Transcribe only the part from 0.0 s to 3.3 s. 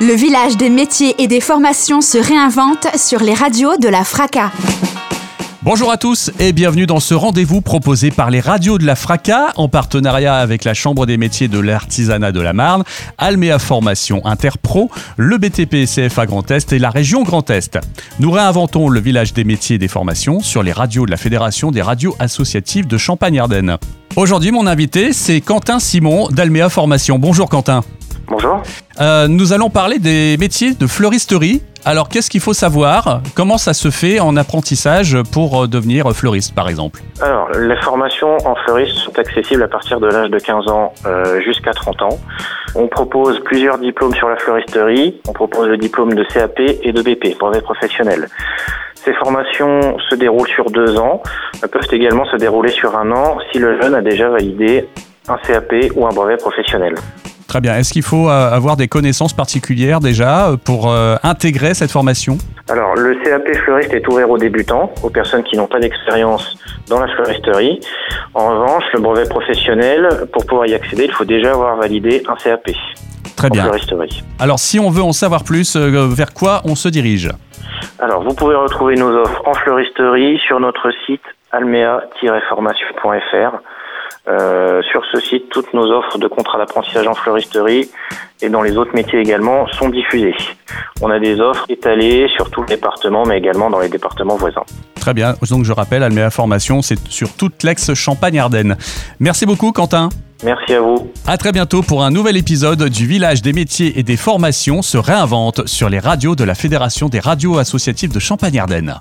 Le village des métiers et des formations se réinvente sur